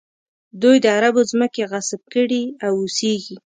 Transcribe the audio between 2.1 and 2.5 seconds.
کړي